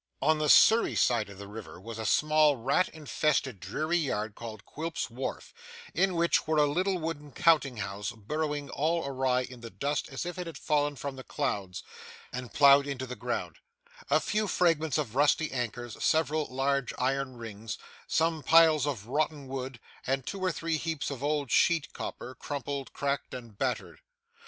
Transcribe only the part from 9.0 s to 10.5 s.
awry in the dust as if it